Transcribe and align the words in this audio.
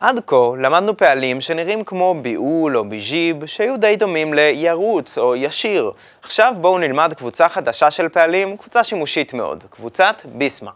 עד 0.00 0.20
כה 0.26 0.36
למדנו 0.58 0.96
פעלים 0.96 1.40
שנראים 1.40 1.84
כמו 1.84 2.14
ביעול 2.22 2.76
או 2.76 2.88
ביג'יב, 2.88 3.46
שהיו 3.46 3.76
די 3.76 3.96
דומים 3.96 4.34
לירוץ 4.34 5.18
או 5.18 5.36
ישיר. 5.36 5.92
עכשיו 6.22 6.54
בואו 6.60 6.78
נלמד 6.78 7.14
קבוצה 7.14 7.48
חדשה 7.48 7.90
של 7.90 8.08
פעלים, 8.08 8.56
קבוצה 8.56 8.84
שימושית 8.84 9.34
מאוד, 9.34 9.64
קבוצת 9.70 10.22
ביסמה. 10.24 10.70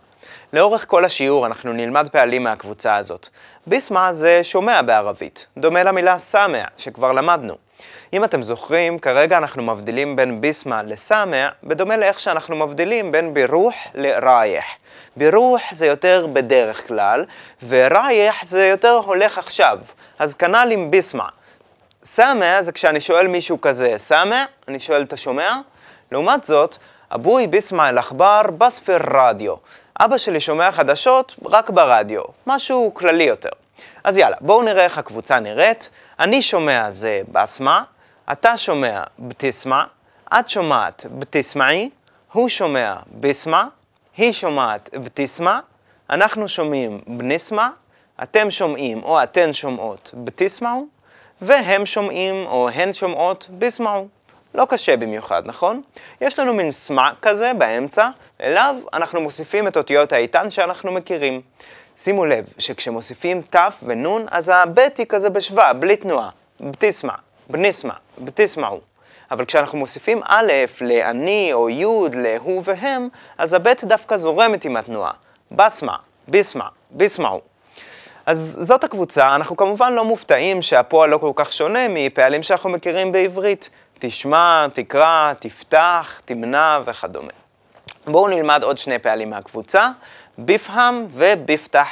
לאורך 0.53 0.85
כל 0.89 1.05
השיעור 1.05 1.47
אנחנו 1.47 1.73
נלמד 1.73 2.09
פעלים 2.09 2.45
מהקבוצה 2.45 2.97
הזאת. 2.97 3.29
ביסמה 3.67 4.13
זה 4.13 4.45
שומע 4.45 4.83
בערבית, 4.83 5.47
דומה 5.57 5.83
למילה 5.83 6.19
סמע, 6.19 6.65
שכבר 6.77 7.13
למדנו. 7.13 7.55
אם 8.13 8.25
אתם 8.25 8.43
זוכרים, 8.43 8.99
כרגע 8.99 9.39
אנחנו 9.39 9.63
מבדילים 9.63 10.17
בין 10.17 10.41
ביסמה 10.41 10.83
לסמע, 10.83 11.49
בדומה 11.65 11.97
לאיך 11.97 12.21
שאנחנו 12.21 12.57
מבדילים 12.57 13.13
בין 13.13 13.35
בירוח 13.35 13.75
לרייח. 13.95 14.65
בירוח 15.17 15.61
זה 15.73 15.87
יותר 15.87 16.27
בדרך 16.33 16.87
כלל, 16.89 17.25
ורייח 17.69 18.45
זה 18.45 18.67
יותר 18.67 19.01
הולך 19.05 19.39
עכשיו. 19.39 19.79
אז 20.19 20.35
כנ"ל 20.35 20.69
עם 20.73 20.91
ביסמה. 20.91 21.29
סמע 22.05 22.63
זה 22.63 22.73
כשאני 22.73 23.01
שואל 23.01 23.27
מישהו 23.27 23.61
כזה, 23.61 23.93
סמע? 23.97 24.45
אני 24.69 24.79
שואל, 24.79 25.03
אתה 25.03 25.17
שומע? 25.17 25.57
לעומת 26.13 26.45
זאת, 26.45 26.77
אבוי 27.15 27.47
ביסמה 27.47 27.89
אל-עכבר 27.89 28.43
בספר 28.59 28.97
רדיו. 29.15 29.55
אבא 30.01 30.19
שלי 30.19 30.41
שומע 30.41 30.71
חדשות 30.71 31.35
רק 31.47 31.71
ברדיו, 31.71 32.23
משהו 32.47 32.91
כללי 32.95 33.25
יותר. 33.25 33.49
אז 34.05 34.19
יאללה, 34.19 34.37
בואו 34.41 34.63
נראה 34.63 34.85
איך 34.85 34.99
הקבוצה 34.99 35.41
נראית. 35.41 35.91
אני 36.21 36.43
שומע 36.43 36.91
זה 36.91 37.21
בסמה, 37.33 37.83
אתה 38.33 38.57
שומע 38.57 39.03
בתסמה, 39.19 39.85
את 40.39 40.49
שומעת 40.49 41.07
בתסמעי, 41.19 41.91
הוא 42.33 42.49
שומע 42.49 42.97
בסמה, 43.21 43.69
היא 44.17 44.33
שומעת 44.33 44.91
בתסמה, 44.93 45.61
אנחנו 46.11 46.49
שומעים 46.49 47.01
בנסמה, 47.07 47.71
אתם 48.23 48.51
שומעים 48.51 49.03
או 49.03 49.23
אתן 49.23 49.53
שומעות 49.53 50.15
בתסמעו, 50.25 50.87
והם 51.41 51.87
שומעים 51.87 52.47
או 52.47 52.69
הן 52.69 52.93
שומעות 52.93 53.49
בסמעו. 53.59 54.09
לא 54.55 54.67
קשה 54.69 54.97
במיוחד, 54.97 55.43
נכון? 55.47 55.83
יש 56.21 56.39
לנו 56.39 56.55
מין 56.55 56.71
סמע 56.71 57.11
כזה 57.23 57.53
באמצע, 57.59 58.09
אליו 58.41 58.77
אנחנו 58.93 59.21
מוסיפים 59.21 59.69
את 59.69 59.77
אותיות 59.77 60.13
האיתן 60.13 60.51
שאנחנו 60.51 60.93
מכירים. 60.93 61.41
שימו 62.03 62.25
לב 62.25 62.55
שכשמוסיפים 62.59 63.43
ת' 63.43 63.57
ונ', 63.83 64.07
אז 64.31 64.49
הבית 64.49 64.99
היא 64.99 65.07
כזה 65.09 65.31
בשווה, 65.31 65.73
בלי 65.73 65.97
תנועה. 65.97 66.29
בתסמע, 66.61 67.13
בניסמע, 67.51 67.95
בתסמעו. 68.19 68.81
אבל 69.31 69.45
כשאנחנו 69.45 69.79
מוסיפים 69.79 70.21
א' 70.25 70.53
לאני 70.81 71.51
או 71.53 71.71
י' 71.71 71.85
להוא 72.13 72.63
והם, 72.65 73.09
אז 73.39 73.55
הבית 73.55 73.85
דווקא 73.85 74.17
זורמת 74.17 74.65
עם 74.65 74.77
התנועה. 74.77 75.13
בסמע, 75.51 75.95
ביסמע, 76.29 76.65
ביסמעו. 76.91 77.41
אז 78.27 78.59
זאת 78.61 78.85
הקבוצה, 78.85 79.35
אנחנו 79.35 79.57
כמובן 79.57 79.93
לא 79.93 80.05
מופתעים 80.05 80.63
שהפועל 80.63 81.11
לא 81.11 81.19
כל 81.19 81.33
כך 81.35 81.53
שונה 81.53 81.87
מפעלים 81.89 82.43
שאנחנו 82.43 82.71
מכירים 82.71 83.13
בעברית. 83.13 83.71
תשמע, 83.99 84.67
תקרא, 84.73 85.33
תפתח, 85.39 86.21
תמנע 86.25 86.79
וכדומה. 86.85 87.33
בואו 88.07 88.29
נלמד 88.29 88.63
עוד 88.63 88.77
שני 88.77 88.99
פעלים 88.99 89.31
מהקבוצה, 89.31 89.89
ביפהם 90.40 91.08
וביפתח. 91.12 91.90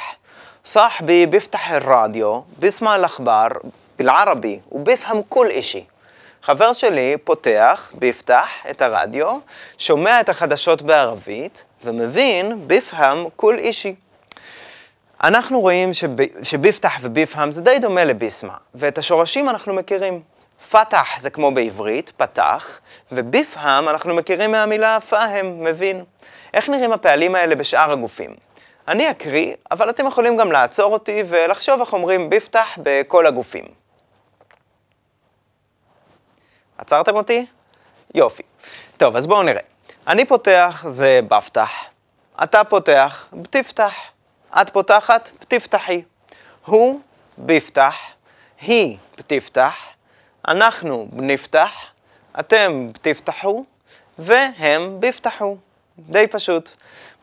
صاحبي 0.64 1.26
بيفتح 1.26 1.70
الراديو 1.70 2.44
بيسمع 2.58 2.96
الأخبار 2.96 3.62
بالعربي 3.98 4.62
وبيفهم 4.70 5.22
كل 5.28 5.48
إشي. 5.50 5.84
חבר 6.42 6.72
שלי 6.72 7.16
פותח, 7.24 7.92
ביפתח, 7.94 8.48
את 8.70 8.82
הרדיו, 8.82 9.38
שומע 9.78 10.20
את 10.20 10.28
החדשות 10.28 10.82
בערבית 10.82 11.64
ומבין 11.84 12.68
ביפהם 12.68 13.26
כל 13.36 13.58
אישי. 13.58 13.94
אנחנו 15.22 15.60
רואים 15.60 15.94
שב, 15.94 16.10
שביפתח 16.42 16.98
וביפהם 17.00 17.52
זה 17.52 17.62
די 17.62 17.78
דומה 17.78 18.04
לביסמה, 18.04 18.56
ואת 18.74 18.98
השורשים 18.98 19.48
אנחנו 19.48 19.74
מכירים. 19.74 20.20
פתח 20.70 21.18
זה 21.18 21.30
כמו 21.30 21.50
בעברית, 21.50 22.12
פתח, 22.16 22.80
וביפהם 23.12 23.88
אנחנו 23.88 24.14
מכירים 24.14 24.52
מהמילה 24.52 25.00
פהם, 25.00 25.64
מבין. 25.64 26.04
איך 26.53 26.69
נראים 26.69 26.91
הפעלים 26.91 27.35
האלה 27.35 27.55
בשאר 27.55 27.91
הגופים? 27.91 28.35
אני 28.87 29.11
אקריא, 29.11 29.55
אבל 29.71 29.89
אתם 29.89 30.07
יכולים 30.07 30.37
גם 30.37 30.51
לעצור 30.51 30.93
אותי 30.93 31.23
ולחשוב 31.29 31.79
איך 31.79 31.93
אומרים 31.93 32.29
ביפתח 32.29 32.77
בכל 32.83 33.27
הגופים. 33.27 33.65
עצרתם 36.77 37.15
אותי? 37.15 37.45
יופי. 38.15 38.43
טוב, 38.97 39.15
אז 39.15 39.27
בואו 39.27 39.43
נראה. 39.43 39.61
אני 40.07 40.25
פותח 40.25 40.85
זה 40.89 41.19
בפתח, 41.27 41.71
אתה 42.43 42.63
פותח, 42.63 43.27
בתפתח, 43.33 43.95
את 44.61 44.69
פותחת, 44.69 45.29
בתפתחי. 45.41 46.03
הוא 46.65 46.99
ביפתח, 47.37 47.95
היא 48.61 48.97
בתפתח, 49.17 49.75
אנחנו 50.47 51.07
בנפתח, 51.11 51.85
אתם 52.39 52.87
بتفتحوا, 52.93 53.65
והם 54.19 54.99
بيفتحوا. 54.99 55.57
די 56.09 56.27
פשוט. 56.27 56.69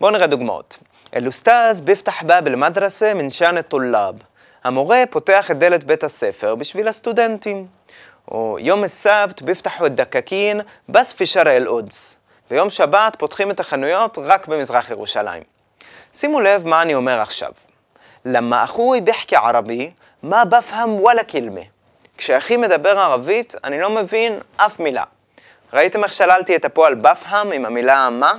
בואו 0.00 0.10
נראה 0.10 0.26
דוגמאות. 0.26 0.78
الأستاذ 1.16 1.80
بيفتح 1.80 2.22
باب 2.22 2.46
المدرسة 2.46 3.14
منشان 3.14 3.58
الطلاب. 3.58 4.14
המורה 4.64 5.04
פותח 5.10 5.50
את 5.50 5.58
דלת 5.58 5.84
בית 5.84 6.04
הספר 6.04 6.54
בשביל 6.54 6.88
הסטודנטים. 6.88 7.66
ويوم 8.30 8.84
السبت 8.84 9.42
بيفتحوا 9.42 9.86
الدكاكين 9.86 10.60
بس 10.88 11.12
في 11.12 11.26
شرق 11.26 11.50
القدس. 11.50 12.16
ביום 12.50 12.70
שבת 12.70 13.16
פותחים 13.18 13.50
את 13.50 13.60
החנויות 13.60 14.18
רק 14.22 14.46
במזרח 14.46 14.90
ירושלים. 14.90 15.42
שימו 16.12 16.40
לב 16.40 16.66
מה 16.66 16.82
אני 16.82 16.94
אומר 16.94 17.20
עכשיו. 17.20 17.52
لما 18.24 18.64
أخوي 18.64 19.00
بحكي 19.00 19.36
عربي, 19.36 19.90
מה 20.22 20.44
בפהם 20.44 20.94
וואלה 20.94 21.24
קלמה. 21.24 21.60
כשאחי 22.18 22.56
מדבר 22.56 22.98
ערבית, 22.98 23.54
אני 23.64 23.80
לא 23.80 23.90
מבין 23.90 24.38
אף 24.56 24.80
מילה. 24.80 25.02
ראיתם 25.72 26.04
איך 26.04 26.12
שללתי 26.12 26.56
את 26.56 26.64
הפועל 26.64 26.94
בפהם 26.94 27.52
עם 27.52 27.66
המילה 27.66 28.10
מה? 28.10 28.32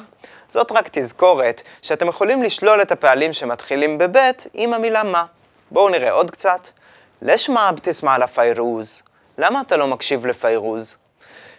זאת 0.50 0.72
רק 0.72 0.90
תזכורת 0.92 1.62
שאתם 1.82 2.08
יכולים 2.08 2.44
לשלול 2.44 2.82
את 2.82 2.92
הפעלים 2.92 3.34
שמתחילים 3.34 3.98
בבית 3.98 4.48
עם 4.54 4.74
המילה 4.74 5.04
מה. 5.04 5.26
בואו 5.72 5.90
נראה 5.90 6.12
עוד 6.12 6.32
קצת. 6.32 6.70
לשמה 7.22 7.72
בתסמע 7.72 8.18
לפיירוז. 8.18 9.02
למה 9.38 9.62
אתה 9.62 9.78
לא 9.78 9.88
מקשיב 9.88 10.26
לפיירוז? 10.26 10.96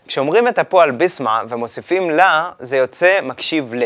כשאומרים 0.06 0.48
את 0.48 0.58
הפועל 0.58 0.90
ביסמה 0.90 1.42
ומוסיפים 1.48 2.10
לה, 2.10 2.50
זה 2.58 2.76
יוצא 2.76 3.20
מקשיב 3.22 3.74
ל. 3.74 3.82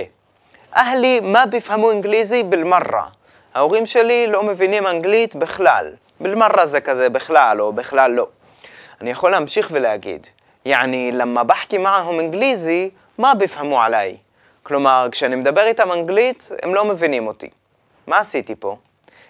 אהלי, 0.76 1.20
מה 1.20 1.46
בפהמו 1.46 1.92
אנגליזי 1.92 2.42
בלמרה? 2.42 3.06
ההורים 3.54 3.86
שלי 3.86 4.26
לא 4.26 4.42
מבינים 4.42 4.86
אנגלית 4.86 5.36
בכלל. 5.36 5.92
בלמרה 6.20 6.66
זה 6.66 6.80
כזה 6.80 7.08
בכלל 7.08 7.60
או 7.60 7.72
בכלל 7.72 8.10
לא. 8.10 8.26
אני 9.00 9.10
יכול 9.10 9.30
להמשיך 9.30 9.68
ולהגיד, 9.72 10.26
יעני, 10.64 11.12
למה 11.12 11.44
בחכי 11.44 11.78
מעהם 11.78 12.20
אנגליזי, 12.20 12.90
מה 13.18 13.34
בפהמו 13.34 13.82
עליי? 13.82 14.16
כלומר, 14.62 15.08
כשאני 15.12 15.36
מדבר 15.36 15.66
איתם 15.66 15.92
אנגלית, 15.92 16.48
הם 16.62 16.74
לא 16.74 16.84
מבינים 16.84 17.26
אותי. 17.26 17.50
מה 18.06 18.18
עשיתי 18.18 18.54
פה? 18.58 18.76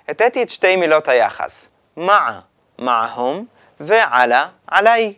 הטאתי 0.08 0.42
את 0.42 0.48
שתי 0.48 0.76
מילות 0.76 1.08
היחס, 1.08 1.68
מעה, 1.96 2.40
מעהם, 2.78 3.44
ועלה, 3.80 4.46
עליי. 4.66 5.14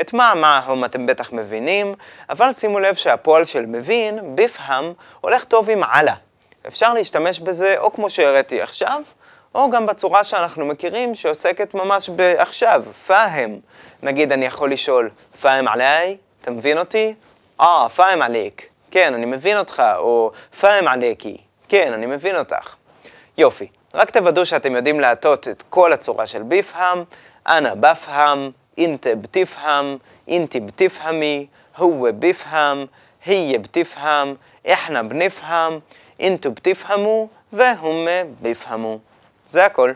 את 0.00 0.12
מה 0.12 0.32
מעהם 0.34 0.84
אתם 0.84 1.06
בטח 1.06 1.32
מבינים, 1.32 1.94
אבל 2.28 2.52
שימו 2.52 2.78
לב 2.78 2.94
שהפועל 2.94 3.44
של 3.44 3.66
מבין, 3.66 4.36
ביפהם, 4.36 4.92
הולך 5.20 5.44
טוב 5.44 5.70
עם 5.70 5.82
עלה. 5.82 6.14
אפשר 6.66 6.94
להשתמש 6.94 7.40
בזה 7.40 7.74
או 7.78 7.92
כמו 7.92 8.10
שהראיתי 8.10 8.62
עכשיו, 8.62 9.02
או 9.54 9.70
גם 9.70 9.86
בצורה 9.86 10.24
שאנחנו 10.24 10.66
מכירים, 10.66 11.14
שעוסקת 11.14 11.74
ממש 11.74 12.08
בעכשיו, 12.08 12.84
פאהם. 13.06 13.60
נגיד, 14.02 14.32
אני 14.32 14.46
יכול 14.46 14.72
לשאול, 14.72 15.10
פאהם 15.40 15.68
עליי? 15.68 16.16
אתה 16.40 16.50
מבין 16.50 16.78
אותי? 16.78 17.14
אה, 17.60 17.88
פאהם 17.88 18.22
עליק. 18.22 18.68
כן, 18.90 19.14
אני 19.14 19.26
מבין 19.26 19.58
אותך, 19.58 19.82
או 19.98 20.30
פאהם 20.60 20.88
עליקי, 20.88 21.36
כן, 21.68 21.92
אני 21.92 22.06
מבין 22.06 22.36
אותך. 22.36 22.76
יופי, 23.38 23.68
רק 23.94 24.10
תוודאו 24.10 24.46
שאתם 24.46 24.76
יודעים 24.76 25.00
להטות 25.00 25.48
את 25.48 25.62
כל 25.68 25.92
הצורה 25.92 26.26
של 26.26 26.42
ביפהם, 26.42 27.04
אנא 27.46 27.74
בפהם, 27.74 28.50
אינטה 28.78 29.14
בטיפהם, 29.14 29.98
אינטי 30.28 30.60
בטיפהמי, 30.60 31.46
הוו 31.76 32.06
ביפהם, 32.14 32.86
היה 33.26 33.58
בטיפהם, 33.58 34.34
איחנה 34.64 35.02
בניפהם, 35.02 35.78
אינטו 36.20 36.50
בטיפהמו, 36.50 37.28
והומה 37.52 38.20
ביפהמו. 38.40 38.98
זה 39.48 39.64
הכל. 39.64 39.92